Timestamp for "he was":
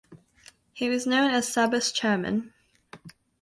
0.73-1.05